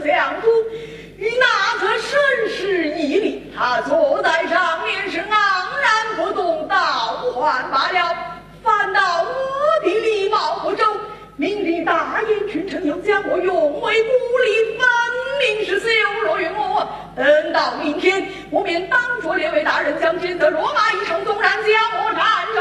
[0.00, 0.48] 相夫
[1.16, 5.28] 与那则身世异离他坐在上面是昂
[5.80, 6.76] 然不动倒
[7.32, 8.16] 换罢了
[8.62, 10.84] 反倒我的礼貌不周
[11.36, 14.86] 明令大宴群臣又将我永为孤立分
[15.40, 15.88] 明是羞
[16.24, 16.88] 辱于我。
[17.16, 22.53] 等到明天我便当着列位大人将军的落马一场纵然将我斩。